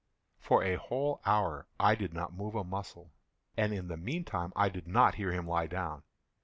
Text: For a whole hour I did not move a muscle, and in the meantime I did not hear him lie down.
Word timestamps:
For 0.39 0.63
a 0.63 0.77
whole 0.77 1.21
hour 1.27 1.67
I 1.79 1.93
did 1.93 2.11
not 2.11 2.33
move 2.33 2.55
a 2.55 2.63
muscle, 2.63 3.11
and 3.55 3.71
in 3.71 3.87
the 3.87 3.97
meantime 3.97 4.51
I 4.55 4.67
did 4.67 4.87
not 4.87 5.13
hear 5.21 5.31
him 5.31 5.45
lie 5.45 5.67
down. 5.67 6.01